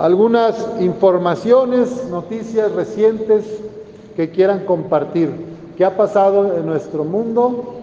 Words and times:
algunas 0.00 0.66
informaciones, 0.80 2.06
noticias 2.08 2.72
recientes 2.72 3.44
que 4.16 4.30
quieran 4.30 4.64
compartir. 4.64 5.30
¿Qué 5.76 5.84
ha 5.84 5.94
pasado 5.94 6.56
en 6.56 6.64
nuestro 6.64 7.04
mundo? 7.04 7.82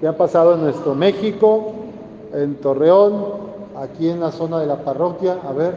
¿Qué 0.00 0.08
ha 0.08 0.16
pasado 0.16 0.54
en 0.54 0.62
nuestro 0.62 0.94
México? 0.94 1.72
En 2.32 2.54
Torreón, 2.54 3.24
aquí 3.76 4.08
en 4.08 4.20
la 4.20 4.32
zona 4.32 4.60
de 4.60 4.66
la 4.66 4.76
parroquia. 4.76 5.40
A 5.46 5.52
ver, 5.52 5.76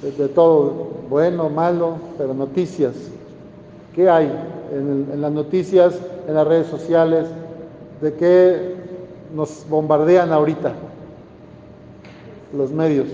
de, 0.00 0.28
todo, 0.28 0.72
bueno, 1.10 1.50
malo, 1.50 1.96
pero 2.16 2.32
noticias. 2.32 2.94
¿Qué 3.94 4.08
hay 4.08 4.32
en, 4.72 5.20
las 5.20 5.30
noticias, 5.30 5.92
en 6.26 6.34
las 6.34 6.48
redes 6.48 6.68
sociales? 6.68 7.26
¿De 8.00 8.14
qué 8.14 8.76
nos 9.34 9.66
bombardean 9.68 10.32
ahorita 10.32 10.72
los 12.56 12.70
medios? 12.70 13.08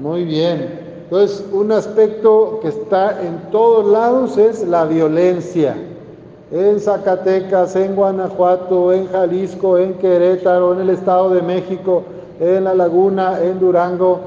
Muy 0.00 0.24
bien. 0.24 0.78
Entonces, 1.04 1.44
un 1.52 1.72
aspecto 1.72 2.60
que 2.62 2.68
está 2.68 3.20
en 3.20 3.50
todos 3.50 3.84
lados 3.90 4.38
es 4.38 4.66
la 4.66 4.84
violencia. 4.84 5.74
En 6.52 6.78
Zacatecas, 6.78 7.74
en 7.74 7.96
Guanajuato, 7.96 8.92
en 8.92 9.08
Jalisco, 9.08 9.76
en 9.76 9.94
Querétaro, 9.94 10.74
en 10.74 10.80
el 10.80 10.90
Estado 10.90 11.30
de 11.30 11.42
México, 11.42 12.04
en 12.38 12.64
La 12.64 12.74
Laguna, 12.74 13.40
en 13.42 13.58
Durango. 13.58 14.20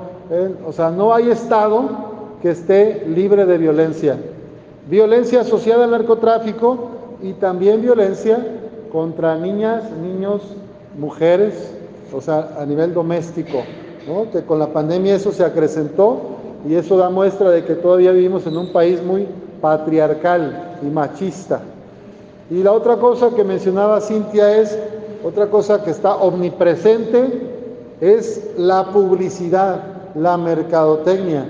o 0.68 0.74
sea, 0.74 0.92
no 0.92 1.14
hay 1.14 1.30
estado 1.30 1.90
que 2.42 2.52
esté 2.52 3.06
libre 3.08 3.46
de 3.46 3.58
violencia. 3.58 4.18
Violencia 4.90 5.42
asociada 5.42 5.86
al 5.86 5.92
narcotráfico 5.92 6.90
y 7.22 7.34
también 7.34 7.82
violencia 7.82 8.46
contra 8.92 9.38
niñas, 9.38 9.84
niños, 10.02 10.42
mujeres, 11.00 11.74
o 12.14 12.20
sea, 12.20 12.56
a 12.60 12.66
nivel 12.66 12.94
doméstico 12.94 13.60
que 14.32 14.44
con 14.44 14.60
la 14.60 14.68
pandemia 14.68 15.16
eso 15.16 15.32
se 15.32 15.44
acrecentó 15.44 16.20
y 16.68 16.76
eso 16.76 16.98
da 16.98 17.10
muestra 17.10 17.52
de 17.52 17.64
que 17.64 17.76
todavía 17.76 18.12
vivimos 18.12 18.46
en 18.48 18.58
un 18.58 18.72
país 18.72 19.02
muy 19.04 19.28
patriarcal 19.62 20.78
y 20.82 20.86
machista. 20.86 21.62
Y 22.50 22.64
la 22.64 22.72
otra 22.72 22.98
cosa 22.98 23.30
que 23.36 23.44
mencionaba 23.44 24.02
Cintia 24.02 24.58
es, 24.58 24.78
otra 25.24 25.48
cosa 25.48 25.84
que 25.84 25.92
está 25.92 26.16
omnipresente, 26.16 27.50
es 28.02 28.52
la 28.58 28.88
publicidad, 28.92 29.84
la 30.16 30.36
mercadotecnia, 30.38 31.46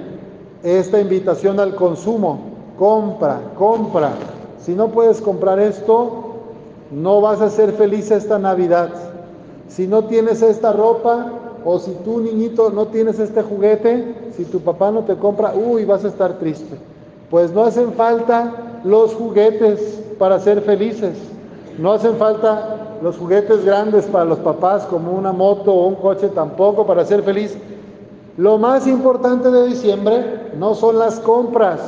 esta 0.62 1.00
invitación 1.00 1.60
al 1.60 1.76
consumo, 1.76 2.40
compra, 2.78 3.40
compra. 3.58 4.12
Si 4.60 4.74
no 4.74 4.90
puedes 4.90 5.22
comprar 5.22 5.60
esto, 5.60 6.26
no 6.92 7.22
vas 7.22 7.42
a 7.42 7.50
ser 7.50 7.72
feliz 7.72 8.12
esta 8.12 8.38
Navidad. 8.38 8.90
Si 9.70 9.88
no 9.88 10.04
tienes 10.04 10.42
esta 10.42 10.74
ropa, 10.74 11.32
o 11.66 11.80
si 11.80 11.92
tú, 12.04 12.20
niñito, 12.20 12.70
no 12.70 12.88
tienes 12.88 13.20
este 13.20 13.42
juguete, 13.42 14.32
si 14.36 14.46
tu 14.46 14.60
papá 14.60 14.92
no 14.92 15.02
te 15.02 15.16
compra, 15.16 15.54
uy, 15.54 15.86
vas 15.86 16.04
a 16.06 16.08
estar 16.08 16.40
triste. 16.40 16.76
Pues 17.30 17.52
no 17.54 17.64
hacen 17.64 17.94
falta 17.94 18.82
los 18.84 19.14
juguetes 19.14 20.02
para 20.18 20.40
ser 20.40 20.62
felices. 20.62 21.18
No 21.78 21.94
hacen 21.94 22.16
falta 22.16 22.98
los 23.02 23.18
juguetes 23.18 23.66
grandes 23.66 24.06
para 24.06 24.26
los 24.26 24.40
papás, 24.40 24.84
como 24.86 25.12
una 25.12 25.32
moto 25.32 25.74
o 25.74 25.88
un 25.88 25.96
coche, 25.96 26.30
tampoco 26.30 26.86
para 26.86 27.06
ser 27.06 27.24
feliz. 27.24 27.56
Lo 28.38 28.58
más 28.58 28.88
importante 28.88 29.50
de 29.52 29.68
diciembre 29.68 30.52
no 30.58 30.76
son 30.76 31.00
las 31.00 31.20
compras, 31.20 31.80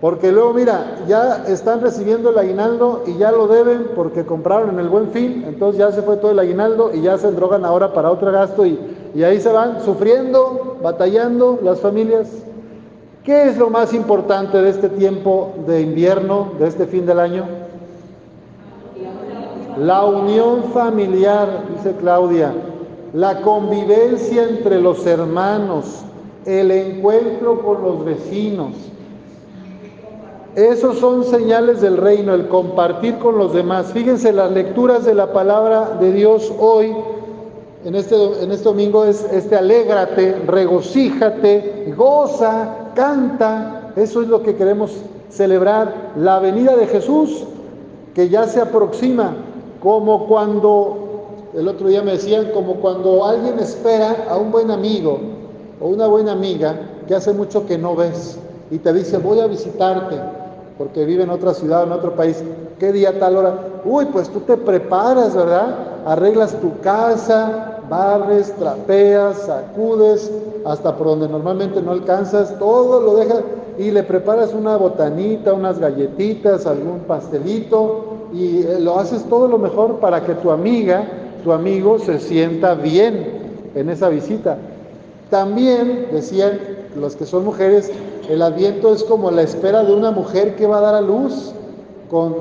porque 0.00 0.32
luego, 0.32 0.54
mira, 0.54 0.96
ya 1.06 1.44
están 1.46 1.82
recibiendo 1.82 2.30
el 2.30 2.38
aguinaldo 2.38 3.04
y 3.06 3.18
ya 3.18 3.30
lo 3.30 3.46
deben 3.46 3.88
porque 3.94 4.24
compraron 4.24 4.70
en 4.70 4.78
el 4.78 4.88
buen 4.88 5.10
fin, 5.10 5.44
entonces 5.46 5.78
ya 5.78 5.92
se 5.92 6.00
fue 6.00 6.16
todo 6.16 6.30
el 6.30 6.38
aguinaldo 6.38 6.90
y 6.94 7.02
ya 7.02 7.18
se 7.18 7.30
drogan 7.32 7.66
ahora 7.66 7.92
para 7.92 8.10
otro 8.10 8.32
gasto 8.32 8.64
y, 8.64 8.78
y 9.14 9.22
ahí 9.22 9.38
se 9.40 9.52
van 9.52 9.82
sufriendo, 9.84 10.78
batallando 10.82 11.58
las 11.62 11.80
familias. 11.80 12.28
¿Qué 13.24 13.50
es 13.50 13.58
lo 13.58 13.68
más 13.68 13.92
importante 13.92 14.62
de 14.62 14.70
este 14.70 14.88
tiempo 14.88 15.52
de 15.66 15.82
invierno, 15.82 16.52
de 16.58 16.68
este 16.68 16.86
fin 16.86 17.04
del 17.04 17.20
año? 17.20 17.44
La 19.76 20.06
unión 20.06 20.64
familiar, 20.72 21.64
dice 21.76 21.94
Claudia, 22.00 22.54
la 23.12 23.42
convivencia 23.42 24.48
entre 24.48 24.80
los 24.80 25.06
hermanos, 25.06 26.04
el 26.46 26.70
encuentro 26.70 27.60
con 27.60 27.82
los 27.82 28.02
vecinos 28.02 28.72
esos 30.56 30.98
son 30.98 31.24
señales 31.24 31.80
del 31.80 31.96
reino, 31.96 32.34
el 32.34 32.48
compartir 32.48 33.18
con 33.18 33.38
los 33.38 33.54
demás. 33.54 33.92
Fíjense, 33.92 34.32
las 34.32 34.50
lecturas 34.50 35.04
de 35.04 35.14
la 35.14 35.32
palabra 35.32 35.96
de 36.00 36.12
Dios 36.12 36.52
hoy, 36.58 36.92
en 37.84 37.94
este, 37.94 38.16
en 38.42 38.50
este 38.50 38.64
domingo, 38.64 39.04
es 39.04 39.24
este 39.32 39.54
alégrate, 39.54 40.34
regocíjate, 40.46 41.94
goza, 41.96 42.90
canta. 42.96 43.92
Eso 43.94 44.22
es 44.22 44.28
lo 44.28 44.42
que 44.42 44.56
queremos 44.56 44.90
celebrar. 45.28 46.12
La 46.16 46.40
venida 46.40 46.76
de 46.76 46.88
Jesús, 46.88 47.44
que 48.12 48.28
ya 48.28 48.48
se 48.48 48.60
aproxima, 48.60 49.36
como 49.80 50.26
cuando, 50.26 51.28
el 51.54 51.68
otro 51.68 51.86
día 51.86 52.02
me 52.02 52.12
decían, 52.12 52.50
como 52.52 52.74
cuando 52.76 53.24
alguien 53.24 53.60
espera 53.60 54.26
a 54.28 54.36
un 54.36 54.50
buen 54.50 54.72
amigo 54.72 55.20
o 55.80 55.86
una 55.86 56.08
buena 56.08 56.32
amiga 56.32 56.74
que 57.06 57.14
hace 57.14 57.32
mucho 57.32 57.66
que 57.66 57.78
no 57.78 57.94
ves 57.94 58.36
y 58.70 58.78
te 58.78 58.92
dice, 58.92 59.18
voy 59.18 59.40
a 59.40 59.46
visitarte 59.46 60.39
porque 60.80 61.04
vive 61.04 61.24
en 61.24 61.28
otra 61.28 61.52
ciudad, 61.52 61.82
en 61.82 61.92
otro 61.92 62.16
país. 62.16 62.42
¿Qué 62.78 62.90
día, 62.90 63.18
tal 63.18 63.36
hora? 63.36 63.54
Uy, 63.84 64.06
pues 64.06 64.30
tú 64.30 64.40
te 64.40 64.56
preparas, 64.56 65.36
¿verdad? 65.36 65.76
Arreglas 66.06 66.58
tu 66.58 66.80
casa, 66.80 67.80
barres, 67.90 68.50
trapeas, 68.58 69.42
sacudes, 69.42 70.32
hasta 70.64 70.96
por 70.96 71.08
donde 71.08 71.28
normalmente 71.28 71.82
no 71.82 71.92
alcanzas, 71.92 72.58
todo 72.58 72.98
lo 72.98 73.16
dejas 73.16 73.42
y 73.76 73.90
le 73.90 74.02
preparas 74.04 74.54
una 74.54 74.78
botanita, 74.78 75.52
unas 75.52 75.78
galletitas, 75.78 76.64
algún 76.64 77.00
pastelito 77.00 78.28
y 78.32 78.62
eh, 78.62 78.80
lo 78.80 78.98
haces 78.98 79.22
todo 79.24 79.48
lo 79.48 79.58
mejor 79.58 79.96
para 80.00 80.24
que 80.24 80.32
tu 80.36 80.50
amiga, 80.50 81.04
tu 81.44 81.52
amigo 81.52 81.98
se 81.98 82.18
sienta 82.18 82.74
bien 82.74 83.70
en 83.74 83.90
esa 83.90 84.08
visita. 84.08 84.56
También 85.28 86.08
decían 86.10 86.58
los 86.98 87.16
que 87.16 87.26
son 87.26 87.44
mujeres, 87.44 87.92
el 88.30 88.42
adviento 88.42 88.94
es 88.94 89.02
como 89.02 89.32
la 89.32 89.42
espera 89.42 89.82
de 89.82 89.92
una 89.92 90.12
mujer 90.12 90.54
que 90.54 90.64
va 90.64 90.78
a 90.78 90.82
dar 90.82 90.94
a 90.94 91.00
luz, 91.00 91.52
con, 92.08 92.32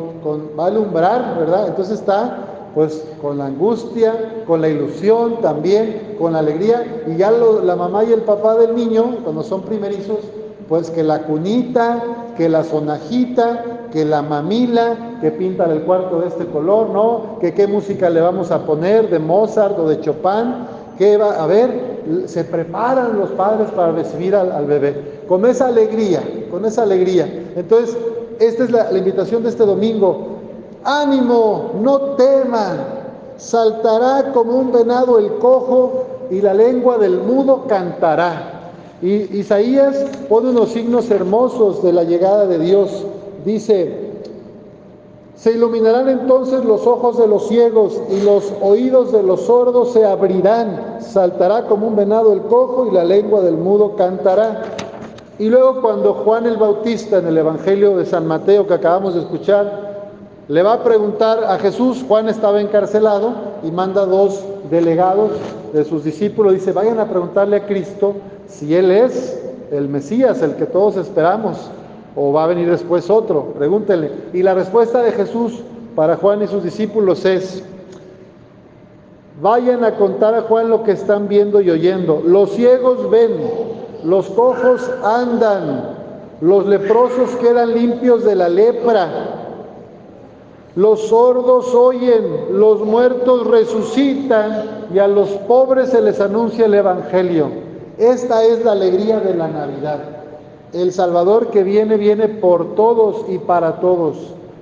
va 0.57 0.66
a 0.66 0.67
alumbrar, 0.67 1.39
¿verdad? 1.39 1.67
Entonces 1.67 2.00
está 2.00 2.45
pues 2.75 3.03
con 3.19 3.39
la 3.39 3.47
angustia, 3.47 4.44
con 4.45 4.61
la 4.61 4.69
ilusión 4.69 5.41
también, 5.41 6.16
con 6.19 6.33
la 6.33 6.39
alegría, 6.39 7.03
y 7.07 7.17
ya 7.17 7.31
la 7.31 7.75
mamá 7.75 8.03
y 8.03 8.13
el 8.13 8.22
papá 8.22 8.55
del 8.55 8.75
niño, 8.75 9.17
cuando 9.23 9.41
son 9.41 9.63
primerizos, 9.63 10.19
pues 10.67 10.91
que 10.91 11.01
la 11.03 11.23
cunita, 11.23 12.03
que 12.38 12.47
la 12.47 12.63
sonajita, 12.63 13.88
que 13.91 14.06
la 14.06 14.21
mamila, 14.21 15.17
que 15.21 15.31
pinta 15.31 15.66
el 15.66 15.81
cuarto 15.81 16.21
de 16.21 16.27
este 16.27 16.45
color, 16.45 16.89
¿no? 16.91 17.39
Que 17.41 17.56
qué 17.56 17.66
música 17.66 18.11
le 18.11 18.21
vamos 18.21 18.51
a 18.51 18.63
poner, 18.63 19.09
de 19.09 19.17
Mozart 19.17 19.79
o 19.79 19.89
de 19.89 20.00
Chopin, 20.01 20.53
que 21.00 21.17
va 21.17 21.44
a 21.44 21.47
ver, 21.47 22.03
se 22.27 22.44
preparan 22.44 23.17
los 23.17 23.31
padres 23.31 23.71
para 23.71 23.94
recibir 23.94 24.35
al 24.35 24.66
bebé 24.67 25.19
con 25.29 25.45
esa 25.45 25.67
alegría, 25.67 26.23
con 26.50 26.66
esa 26.66 26.81
alegría. 26.81 27.51
Entonces, 27.56 27.95
esta 28.40 28.63
es 28.63 28.72
la, 28.72 28.91
invitación 28.97 29.44
de 29.44 29.50
este 29.50 29.63
domingo. 29.63 30.40
Ánimo, 30.84 31.73
no 31.79 32.00
teman, 32.16 32.79
saltará 33.38 34.31
como 34.34 34.57
un 34.57 34.72
venado 34.72 35.19
el 35.19 35.35
cojo 35.35 36.06
y 36.31 36.41
la 36.41 36.56
lengua 36.56 36.97
del 36.97 37.19
mudo 37.19 37.66
cantará. 37.68 38.72
Y 39.03 39.38
Isaías 39.38 40.03
pone 40.28 40.50
unos 40.50 40.69
signos 40.69 41.12
hermosos 41.12 41.84
de 41.84 41.94
la 41.94 42.03
llegada 42.03 42.48
de 42.48 42.57
Dios. 42.57 43.06
Dice, 43.45 44.09
se 45.36 45.51
iluminarán 45.51 46.09
entonces 46.09 46.65
los 46.65 46.88
ojos 46.88 47.19
de 47.19 47.27
los 47.27 47.48
ciegos 47.48 48.01
y 48.09 48.21
los 48.21 48.51
oídos 48.62 49.12
de 49.12 49.21
los 49.21 49.42
sordos 49.42 49.94
se 49.94 50.06
abrirán. 50.06 50.98
Saltará 51.01 51.68
como 51.68 51.88
un 51.88 51.95
venado 51.95 52.33
el 52.33 52.42
cojo 52.42 52.88
y 52.88 52.92
la 52.92 53.04
lengua 53.06 53.42
del 53.42 53.57
mudo 53.57 53.95
cantará. 53.95 54.79
Y 55.39 55.50
luego 55.50 55.81
cuando 55.81 56.13
Juan 56.13 56.45
el 56.45 56.57
Bautista 56.57 57.19
en 57.19 57.27
el 57.27 57.38
Evangelio 57.38 57.95
de 57.95 58.06
San 58.06 58.27
Mateo 58.27 58.68
que 58.68 58.74
acabamos 58.74 59.15
de 59.15 59.21
escuchar, 59.21 59.89
le 60.50 60.63
va 60.63 60.74
a 60.74 60.83
preguntar 60.83 61.45
a 61.45 61.57
Jesús, 61.59 62.03
Juan 62.06 62.27
estaba 62.27 62.59
encarcelado 62.59 63.33
y 63.63 63.71
manda 63.71 64.06
dos 64.06 64.44
delegados 64.69 65.31
de 65.71 65.86
sus 65.86 66.03
discípulos, 66.03 66.53
dice, 66.53 66.74
vayan 66.74 67.00
a 67.00 67.07
preguntarle 67.07 67.56
a 67.56 67.65
Cristo 67.65 68.15
si 68.47 68.75
Él 68.75 68.91
es 68.91 69.41
el 69.71 69.88
Mesías, 69.88 70.41
el 70.41 70.56
que 70.56 70.65
todos 70.65 70.97
esperamos, 70.97 71.69
o 72.15 72.33
va 72.33 72.44
a 72.44 72.47
venir 72.47 72.69
después 72.69 73.09
otro, 73.09 73.53
pregúntenle. 73.57 74.12
Y 74.33 74.44
la 74.44 74.56
respuesta 74.56 75.01
de 75.01 75.12
Jesús 75.13 75.62
para 75.95 76.18
Juan 76.18 76.42
y 76.42 76.47
sus 76.47 76.63
discípulos 76.63 77.24
es, 77.24 77.63
vayan 79.42 79.85
a 79.85 79.95
contar 79.95 80.35
a 80.35 80.42
Juan 80.42 80.69
lo 80.69 80.83
que 80.83 80.92
están 80.92 81.27
viendo 81.27 81.62
y 81.62 81.69
oyendo. 81.69 82.21
Los 82.25 82.51
ciegos 82.51 83.09
ven, 83.09 83.31
los 84.04 84.30
cojos 84.30 84.90
andan, 85.04 85.98
Los 86.42 86.66
leprosos 86.68 87.31
quedan 87.36 87.74
limpios 87.74 88.24
de 88.24 88.34
la 88.34 88.48
lepra. 88.48 89.10
Los 90.75 91.07
sordos 91.07 91.75
oyen, 91.75 92.57
los 92.57 92.80
muertos 92.80 93.46
resucitan 93.46 94.88
y 94.94 95.00
a 95.00 95.07
los 95.07 95.30
pobres 95.48 95.90
se 95.90 96.01
les 96.01 96.22
anuncia 96.22 96.66
el 96.66 96.75
Evangelio. 96.75 97.50
Esta 97.98 98.46
es 98.46 98.63
la 98.63 98.72
alegría 98.72 99.19
de 99.19 99.34
la 99.34 99.50
Navidad. 99.50 100.00
El 100.72 100.94
Salvador 100.94 101.48
que 101.48 101.63
viene, 101.63 101.98
viene 101.98 102.30
por 102.30 102.75
todos 102.75 103.25
y 103.28 103.40
para 103.40 103.81
todos, 103.81 104.16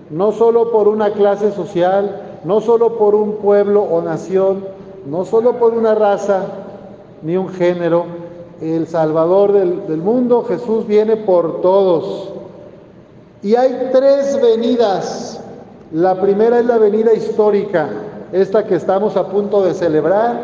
no 0.10 0.31
solo 0.31 0.72
por 0.72 0.88
una 0.88 1.12
clase 1.12 1.51
social, 1.51 2.40
no 2.44 2.62
solo 2.62 2.98
por 2.98 3.13
un 3.13 3.33
pueblo 3.33 3.83
o 3.83 4.01
nación, 4.01 4.63
no 5.06 5.25
solo 5.25 5.57
por 5.57 5.74
una 5.74 5.94
raza 5.94 6.45
ni 7.22 7.38
un 7.38 7.50
género. 7.50 8.06
El 8.62 8.88
Salvador 8.88 9.54
del, 9.54 9.98
mundo, 9.98 10.44
Jesús, 10.48 10.88
viene 10.88 11.18
por 11.18 11.62
todos. 11.62 12.30
Y 13.44 13.56
hay 13.56 13.89
tres 13.92 14.42
venidas 14.42 15.42
la 15.94 16.19
primera 16.19 16.59
es 16.59 16.65
la 16.65 16.77
venida 16.77 17.13
histórica, 17.13 17.88
esta 18.33 18.65
que 18.65 18.75
estamos 18.75 19.15
a 19.15 19.27
punto 19.30 19.63
de 19.63 19.74
celebrar. 19.74 20.36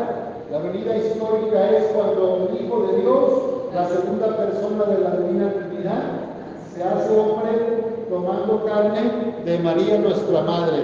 La 0.50 0.58
venida 0.58 0.96
histórica 0.96 1.70
es 1.70 1.84
cuando 1.94 2.48
el 2.48 2.64
Hijo 2.64 2.86
de 2.86 3.02
Dios, 3.02 3.30
la 3.74 3.86
segunda 3.86 4.34
persona 4.38 4.84
de 4.84 5.04
la 5.04 5.16
Divina 5.16 5.52
Trinidad, 5.52 6.02
se 6.74 6.82
hace 6.82 7.10
hombre 7.18 8.06
tomando 8.08 8.64
carne 8.64 9.34
de 9.44 9.58
María 9.58 9.98
nuestra 9.98 10.40
Madre. 10.40 10.78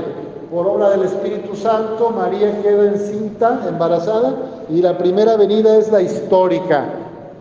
Por 0.51 0.67
obra 0.67 0.91
del 0.91 1.05
Espíritu 1.05 1.57
Santo, 1.57 2.11
María 2.11 2.61
queda 2.61 2.85
encinta, 2.85 3.63
embarazada, 3.67 4.35
y 4.69 4.83
la 4.83 4.99
primera 4.99 5.39
venida 5.39 5.75
es 5.77 5.91
la 5.91 6.03
histórica. 6.03 6.85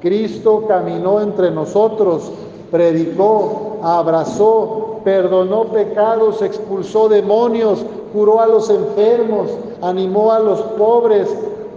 Cristo 0.02 0.66
caminó 0.68 1.22
entre 1.22 1.52
nosotros, 1.52 2.32
predicó, 2.72 3.78
abrazó, 3.82 5.02
perdonó 5.04 5.66
pecados, 5.66 6.42
expulsó 6.42 7.10
demonios, 7.10 7.86
curó 8.14 8.42
a 8.42 8.48
los 8.48 8.70
enfermos, 8.70 9.50
animó 9.82 10.32
a 10.32 10.40
los 10.40 10.62
pobres, 10.62 11.28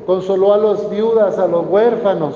consoló 0.07 0.53
a 0.53 0.59
las 0.59 0.91
viudas, 0.91 1.39
a 1.39 1.47
los 1.47 1.67
huérfanos. 1.69 2.35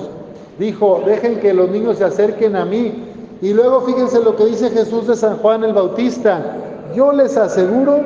Dijo, 0.59 1.01
dejen 1.05 1.39
que 1.39 1.53
los 1.53 1.69
niños 1.69 1.97
se 1.97 2.05
acerquen 2.05 2.55
a 2.55 2.65
mí. 2.65 3.03
Y 3.41 3.53
luego 3.53 3.81
fíjense 3.81 4.19
lo 4.23 4.35
que 4.35 4.45
dice 4.45 4.69
Jesús 4.71 5.07
de 5.07 5.15
San 5.15 5.37
Juan 5.37 5.63
el 5.63 5.73
Bautista. 5.73 6.57
Yo 6.95 7.11
les 7.11 7.37
aseguro 7.37 8.01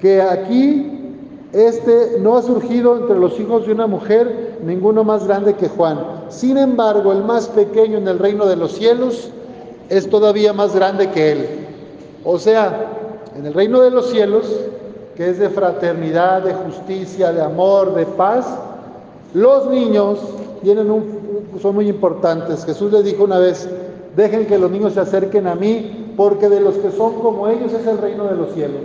que 0.00 0.22
aquí 0.22 1.16
este 1.52 2.18
no 2.20 2.36
ha 2.36 2.42
surgido 2.42 2.96
entre 2.96 3.18
los 3.18 3.38
hijos 3.40 3.66
de 3.66 3.72
una 3.72 3.88
mujer 3.88 4.58
ninguno 4.64 5.02
más 5.02 5.26
grande 5.26 5.54
que 5.54 5.68
Juan. 5.68 6.19
Sin 6.30 6.56
embargo, 6.56 7.12
el 7.12 7.22
más 7.24 7.48
pequeño 7.48 7.98
en 7.98 8.08
el 8.08 8.18
reino 8.18 8.46
de 8.46 8.56
los 8.56 8.72
cielos 8.72 9.30
es 9.88 10.08
todavía 10.08 10.52
más 10.52 10.74
grande 10.74 11.10
que 11.10 11.32
él. 11.32 11.48
O 12.24 12.38
sea, 12.38 12.86
en 13.36 13.46
el 13.46 13.54
reino 13.54 13.80
de 13.80 13.90
los 13.90 14.10
cielos, 14.10 14.46
que 15.16 15.30
es 15.30 15.38
de 15.38 15.50
fraternidad, 15.50 16.42
de 16.42 16.54
justicia, 16.54 17.32
de 17.32 17.42
amor, 17.42 17.94
de 17.94 18.06
paz, 18.06 18.46
los 19.34 19.68
niños 19.68 20.18
tienen 20.62 20.88
son 21.60 21.74
muy 21.74 21.88
importantes. 21.88 22.64
Jesús 22.64 22.92
les 22.92 23.04
dijo 23.04 23.24
una 23.24 23.38
vez, 23.38 23.68
dejen 24.16 24.46
que 24.46 24.58
los 24.58 24.70
niños 24.70 24.94
se 24.94 25.00
acerquen 25.00 25.46
a 25.46 25.54
mí, 25.54 26.14
porque 26.16 26.48
de 26.48 26.60
los 26.60 26.74
que 26.76 26.90
son 26.90 27.14
como 27.14 27.48
ellos 27.48 27.72
es 27.72 27.86
el 27.86 27.98
reino 27.98 28.24
de 28.24 28.36
los 28.36 28.52
cielos. 28.52 28.82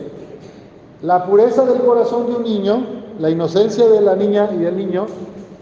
La 1.02 1.26
pureza 1.26 1.66
del 1.66 1.82
corazón 1.82 2.28
de 2.28 2.36
un 2.36 2.44
niño, 2.44 2.86
la 3.20 3.30
inocencia 3.30 3.88
de 3.88 4.02
la 4.02 4.16
niña 4.16 4.50
y 4.54 4.58
del 4.58 4.78
niño, 4.78 5.06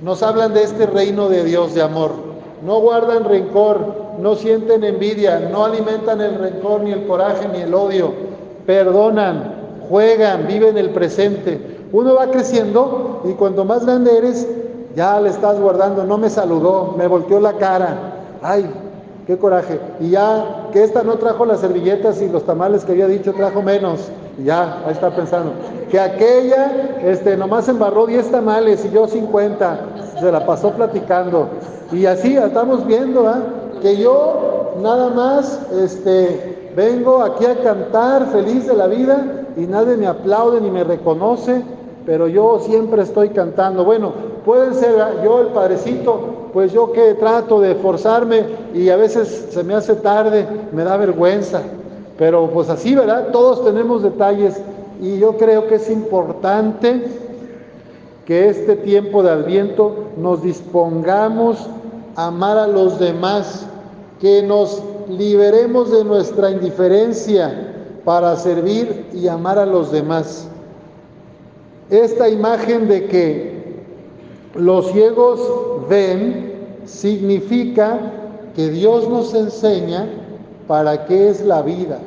nos 0.04 0.22
hablan 0.22 0.54
de 0.54 0.64
este 0.64 0.86
reino 0.86 1.30
de 1.30 1.46
Dios 1.46 1.74
de 1.74 1.82
amor. 1.82 2.12
No 2.66 2.80
guardan 2.82 3.24
rencor, 3.24 3.80
no 4.20 4.36
sienten 4.36 4.84
envidia, 4.84 5.50
no 5.52 5.64
alimentan 5.64 6.20
el 6.20 6.36
rencor, 6.36 6.82
ni 6.82 6.92
el 6.92 7.08
coraje, 7.08 7.48
ni 7.54 7.62
el 7.62 7.74
odio, 7.74 8.14
perdonan, 8.66 9.80
juegan, 9.90 10.46
viven 10.46 10.78
el 10.78 10.90
presente. 10.90 11.88
Uno 11.94 12.16
va 12.16 12.28
creciendo 12.28 13.22
y 13.24 13.32
cuando 13.34 13.64
más 13.64 13.86
grande 13.86 14.18
eres, 14.18 14.48
ya 14.94 15.20
le 15.22 15.30
estás 15.30 15.60
guardando, 15.60 16.04
no 16.04 16.18
me 16.18 16.30
saludó, 16.30 16.96
me 16.98 17.08
volteó 17.08 17.40
la 17.40 17.54
cara, 17.54 17.96
ay, 18.42 18.70
qué 19.26 19.38
coraje. 19.38 19.80
Y 20.02 20.10
ya 20.10 20.68
que 20.74 20.84
esta 20.84 21.04
no 21.04 21.16
trajo 21.16 21.46
las 21.46 21.62
servilletas 21.62 22.22
y 22.22 22.28
los 22.28 22.44
tamales 22.44 22.84
que 22.84 22.92
había 22.92 23.08
dicho, 23.08 23.34
trajo 23.34 23.62
menos. 23.62 24.00
Y 24.38 24.46
ya, 24.46 24.82
ahí 24.86 24.92
está 24.92 25.16
pensando. 25.16 25.54
Que 25.90 26.00
aquella, 26.00 27.00
este, 27.04 27.38
nomás 27.38 27.70
embarró 27.70 28.06
10 28.06 28.32
tamales 28.32 28.84
y 28.84 28.92
yo 28.92 29.08
50. 29.08 29.93
Se 30.24 30.32
la 30.32 30.46
pasó 30.46 30.72
platicando. 30.72 31.50
Y 31.92 32.06
así 32.06 32.38
estamos 32.38 32.88
viendo, 32.88 33.28
¿ah? 33.28 33.42
que 33.82 33.98
yo 33.98 34.72
nada 34.82 35.10
más 35.10 35.60
este, 35.74 36.72
vengo 36.78 37.22
aquí 37.22 37.46
a 37.46 37.62
cantar 37.62 38.28
feliz 38.28 38.66
de 38.66 38.74
la 38.74 38.88
vida 38.88 39.44
y 39.58 39.68
nadie 39.68 39.98
me 39.98 40.08
aplaude 40.08 40.62
ni 40.62 40.72
me 40.72 40.86
reconoce, 40.86 41.62
pero 42.06 42.30
yo 42.30 42.62
siempre 42.62 43.02
estoy 43.02 43.32
cantando. 43.32 43.84
Bueno, 43.84 44.14
pueden 44.46 44.74
ser 44.76 44.96
yo 45.26 45.42
el 45.42 45.48
padrecito, 45.48 46.22
pues 46.54 46.72
yo 46.72 46.94
que 46.94 47.16
trato 47.16 47.60
de 47.60 47.76
forzarme 47.76 48.46
y 48.74 48.88
a 48.92 48.96
veces 48.96 49.50
se 49.50 49.62
me 49.66 49.74
hace 49.74 49.96
tarde, 49.96 50.48
me 50.72 50.86
da 50.86 50.96
vergüenza, 50.96 51.60
pero 52.18 52.50
pues 52.50 52.70
así, 52.70 52.96
¿verdad? 52.96 53.28
Todos 53.34 53.66
tenemos 53.66 54.02
detalles 54.02 54.56
y 55.02 55.20
yo 55.20 55.36
creo 55.36 55.68
que 55.68 55.76
es 55.76 55.90
importante 55.90 57.23
que 58.26 58.50
este 58.50 58.76
tiempo 58.78 59.22
de 59.22 59.32
adviento 59.32 60.10
nos 60.18 60.42
dispongamos 60.42 61.68
a 62.16 62.28
amar 62.28 62.58
a 62.58 62.68
los 62.68 63.00
demás 63.00 63.66
que 64.22 64.42
nos 64.44 64.82
liberemos 65.10 65.92
de 65.92 66.04
nuestra 66.06 66.52
indiferencia 66.52 67.74
para 68.06 68.36
servir 68.38 69.08
y 69.14 69.28
amar 69.28 69.60
a 69.60 69.66
los 69.66 69.92
demás. 69.92 70.48
Esta 71.90 72.30
imagen 72.30 72.88
de 72.88 73.08
que 73.08 73.84
los 74.56 74.92
ciegos 74.92 75.42
ven 75.90 76.54
significa 76.86 78.00
que 78.56 78.70
Dios 78.70 79.10
nos 79.10 79.34
enseña 79.34 80.08
para 80.68 81.06
qué 81.06 81.30
es 81.30 81.46
la 81.46 81.62
vida. 81.62 82.00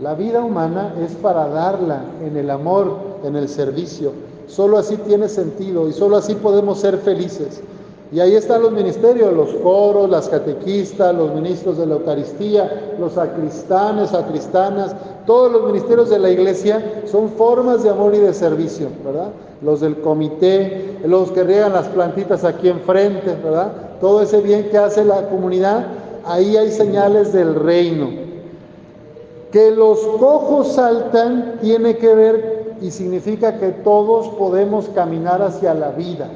La 0.00 0.14
vida 0.14 0.44
humana 0.44 0.94
es 1.04 1.12
para 1.16 1.48
darla 1.48 2.02
en 2.24 2.36
el 2.36 2.50
amor, 2.50 2.98
en 3.24 3.34
el 3.34 3.48
servicio. 3.48 4.12
Solo 4.48 4.78
así 4.78 4.96
tiene 4.96 5.28
sentido 5.28 5.88
y 5.88 5.92
solo 5.92 6.16
así 6.16 6.34
podemos 6.34 6.80
ser 6.80 6.98
felices. 6.98 7.62
Y 8.10 8.20
ahí 8.20 8.34
están 8.34 8.62
los 8.62 8.72
ministerios, 8.72 9.34
los 9.34 9.50
coros, 9.56 10.08
las 10.08 10.30
catequistas, 10.30 11.14
los 11.14 11.34
ministros 11.34 11.76
de 11.76 11.84
la 11.84 11.96
Eucaristía, 11.96 12.94
los 12.98 13.12
sacristanes, 13.12 14.10
sacristanas, 14.10 14.96
todos 15.26 15.52
los 15.52 15.66
ministerios 15.66 16.08
de 16.08 16.18
la 16.18 16.30
iglesia 16.30 17.02
son 17.04 17.28
formas 17.28 17.82
de 17.82 17.90
amor 17.90 18.14
y 18.14 18.18
de 18.18 18.32
servicio, 18.32 18.88
¿verdad? 19.04 19.28
Los 19.60 19.80
del 19.80 20.00
comité, 20.00 20.96
los 21.04 21.30
que 21.32 21.44
riegan 21.44 21.74
las 21.74 21.86
plantitas 21.88 22.44
aquí 22.44 22.68
enfrente, 22.70 23.36
¿verdad? 23.44 23.72
Todo 24.00 24.22
ese 24.22 24.40
bien 24.40 24.70
que 24.70 24.78
hace 24.78 25.04
la 25.04 25.28
comunidad, 25.28 25.88
ahí 26.24 26.56
hay 26.56 26.72
señales 26.72 27.34
del 27.34 27.56
reino. 27.56 28.08
Que 29.52 29.70
los 29.70 29.98
cojos 30.18 30.68
saltan 30.68 31.58
tiene 31.60 31.98
que 31.98 32.14
ver 32.14 32.57
y 32.80 32.90
significa 32.90 33.58
que 33.58 33.68
todos 33.68 34.28
podemos 34.30 34.88
caminar 34.88 35.42
hacia 35.42 35.74
la 35.74 35.90
vida. 35.90 36.28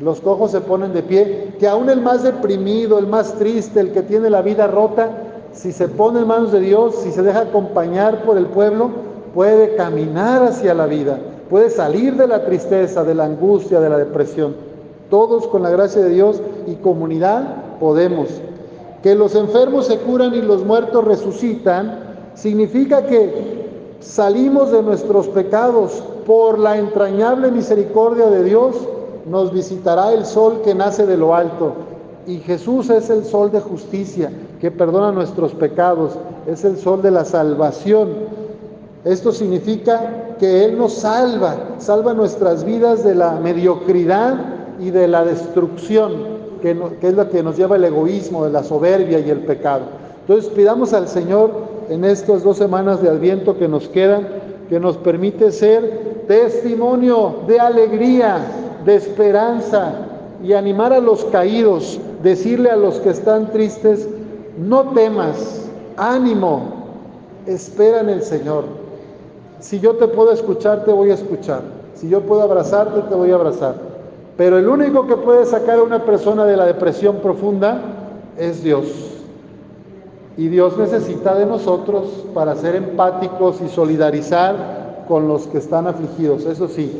Los 0.00 0.20
cojos 0.20 0.50
se 0.50 0.60
ponen 0.60 0.92
de 0.92 1.02
pie, 1.02 1.54
que 1.58 1.66
aún 1.66 1.88
el 1.88 2.02
más 2.02 2.22
deprimido, 2.22 2.98
el 2.98 3.06
más 3.06 3.32
triste, 3.34 3.80
el 3.80 3.92
que 3.92 4.02
tiene 4.02 4.28
la 4.28 4.42
vida 4.42 4.66
rota, 4.66 5.08
si 5.52 5.72
se 5.72 5.88
pone 5.88 6.20
en 6.20 6.26
manos 6.26 6.52
de 6.52 6.60
Dios, 6.60 6.96
si 6.96 7.10
se 7.10 7.22
deja 7.22 7.40
acompañar 7.40 8.24
por 8.24 8.36
el 8.36 8.46
pueblo, 8.46 8.90
puede 9.34 9.74
caminar 9.74 10.42
hacia 10.42 10.74
la 10.74 10.86
vida, 10.86 11.18
puede 11.48 11.70
salir 11.70 12.16
de 12.16 12.26
la 12.26 12.44
tristeza, 12.44 13.04
de 13.04 13.14
la 13.14 13.24
angustia, 13.24 13.80
de 13.80 13.88
la 13.88 13.96
depresión. 13.96 14.54
Todos 15.08 15.46
con 15.46 15.62
la 15.62 15.70
gracia 15.70 16.02
de 16.02 16.10
Dios 16.10 16.42
y 16.66 16.74
comunidad 16.74 17.78
podemos. 17.80 18.28
Que 19.02 19.14
los 19.14 19.34
enfermos 19.34 19.86
se 19.86 19.98
curan 19.98 20.34
y 20.34 20.42
los 20.42 20.64
muertos 20.64 21.04
resucitan, 21.04 22.00
significa 22.34 23.06
que 23.06 23.55
salimos 24.00 24.70
de 24.70 24.82
nuestros 24.82 25.28
pecados 25.28 26.02
por 26.26 26.58
la 26.58 26.76
entrañable 26.76 27.50
misericordia 27.50 28.26
de 28.26 28.44
Dios 28.44 28.76
nos 29.26 29.52
visitará 29.52 30.12
el 30.12 30.24
sol 30.24 30.62
que 30.64 30.74
nace 30.74 31.06
de 31.06 31.16
lo 31.16 31.34
alto. 31.34 31.72
Y 32.26 32.38
Jesús 32.38 32.90
es 32.90 33.10
el 33.10 33.24
sol 33.24 33.50
de 33.50 33.60
justicia 33.60 34.30
que 34.60 34.70
perdona 34.70 35.12
nuestros 35.12 35.52
pecados, 35.52 36.12
es 36.46 36.64
el 36.64 36.76
sol 36.76 37.02
de 37.02 37.10
la 37.10 37.24
salvación. 37.24 38.10
Esto 39.04 39.30
significa 39.32 40.34
que 40.38 40.64
Él 40.64 40.78
nos 40.78 40.94
salva, 40.94 41.56
salva 41.78 42.14
nuestras 42.14 42.64
vidas 42.64 43.04
de 43.04 43.14
la 43.14 43.32
mediocridad 43.32 44.36
y 44.80 44.90
de 44.90 45.06
la 45.06 45.24
destrucción, 45.24 46.36
que, 46.60 46.76
es 47.02 47.14
lo 47.14 47.28
que 47.30 47.42
nos 47.42 47.56
lleva 47.56 47.76
el 47.76 47.84
egoísmo, 47.84 48.44
de 48.44 48.50
la 48.50 48.64
soberbia 48.64 49.20
y 49.20 49.30
el 49.30 49.40
pecado. 49.40 49.84
Entonces 50.22 50.50
pidamos 50.50 50.92
al 50.92 51.06
Señor 51.06 51.50
en 51.88 52.04
estas 52.04 52.42
dos 52.42 52.56
semanas 52.56 53.02
de 53.02 53.08
Adviento 53.08 53.56
que 53.56 53.68
nos 53.68 53.88
quedan, 53.88 54.26
que 54.68 54.80
nos 54.80 54.96
permite 54.96 55.52
ser 55.52 56.24
testimonio 56.26 57.36
de 57.46 57.60
alegría, 57.60 58.38
de 58.84 58.96
esperanza 58.96 59.94
y 60.42 60.52
animar 60.52 60.92
a 60.92 61.00
los 61.00 61.24
caídos, 61.26 61.98
decirle 62.22 62.70
a 62.70 62.76
los 62.76 63.00
que 63.00 63.10
están 63.10 63.52
tristes, 63.52 64.08
no 64.58 64.90
temas, 64.90 65.68
ánimo, 65.96 66.62
espera 67.46 68.00
en 68.00 68.10
el 68.10 68.22
Señor. 68.22 68.64
Si 69.60 69.80
yo 69.80 69.96
te 69.96 70.08
puedo 70.08 70.32
escuchar, 70.32 70.84
te 70.84 70.92
voy 70.92 71.10
a 71.10 71.14
escuchar. 71.14 71.62
Si 71.94 72.08
yo 72.08 72.20
puedo 72.20 72.42
abrazarte, 72.42 73.02
te 73.08 73.14
voy 73.14 73.30
a 73.30 73.36
abrazar. 73.36 73.74
Pero 74.36 74.58
el 74.58 74.68
único 74.68 75.06
que 75.06 75.16
puede 75.16 75.46
sacar 75.46 75.78
a 75.78 75.82
una 75.82 76.04
persona 76.04 76.44
de 76.44 76.56
la 76.56 76.66
depresión 76.66 77.16
profunda 77.16 77.80
es 78.36 78.62
Dios. 78.62 79.15
Y 80.36 80.48
Dios 80.48 80.76
necesita 80.76 81.34
de 81.34 81.46
nosotros 81.46 82.04
para 82.34 82.54
ser 82.56 82.76
empáticos 82.76 83.56
y 83.64 83.68
solidarizar 83.68 85.04
con 85.08 85.28
los 85.28 85.46
que 85.46 85.58
están 85.58 85.86
afligidos. 85.86 86.44
Eso 86.44 86.68
sí, 86.68 86.92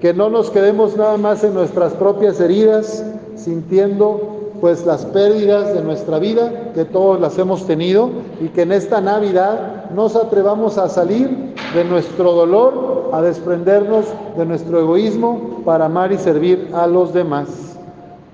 que 0.00 0.14
no 0.14 0.30
nos 0.30 0.50
quedemos 0.50 0.96
nada 0.96 1.16
más 1.18 1.44
en 1.44 1.54
nuestras 1.54 1.92
propias 1.94 2.40
heridas, 2.40 3.04
sintiendo 3.36 4.36
pues 4.60 4.84
las 4.86 5.04
pérdidas 5.06 5.74
de 5.74 5.82
nuestra 5.82 6.18
vida, 6.18 6.72
que 6.74 6.84
todos 6.84 7.20
las 7.20 7.38
hemos 7.38 7.66
tenido, 7.66 8.10
y 8.40 8.48
que 8.48 8.62
en 8.62 8.72
esta 8.72 9.00
Navidad 9.00 9.90
nos 9.94 10.16
atrevamos 10.16 10.78
a 10.78 10.88
salir 10.88 11.54
de 11.74 11.84
nuestro 11.84 12.32
dolor, 12.32 13.10
a 13.12 13.22
desprendernos 13.22 14.06
de 14.36 14.46
nuestro 14.46 14.80
egoísmo 14.80 15.62
para 15.64 15.86
amar 15.86 16.12
y 16.12 16.18
servir 16.18 16.70
a 16.72 16.86
los 16.86 17.12
demás. 17.12 17.48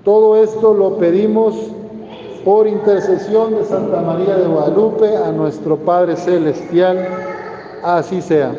Todo 0.03 0.35
esto 0.37 0.73
lo 0.73 0.97
pedimos 0.97 1.55
por 2.45 2.67
intercesión 2.67 3.55
de 3.55 3.65
Santa 3.65 4.01
María 4.01 4.35
de 4.35 4.45
Guadalupe 4.45 5.17
a 5.17 5.31
nuestro 5.31 5.77
Padre 5.77 6.15
Celestial. 6.15 7.05
Así 7.83 8.21
sea. 8.21 8.53